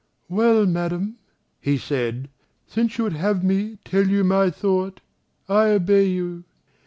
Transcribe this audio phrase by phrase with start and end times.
[0.29, 1.17] "Well, Madam,"
[1.59, 2.27] he said,
[2.65, 4.99] "since you would have me tell you my thought,
[5.47, 6.43] I obey you.